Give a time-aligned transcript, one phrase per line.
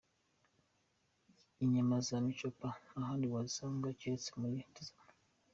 [1.63, 5.13] Inyama za Michopa nta handi wazisanga keretse muri Tizama.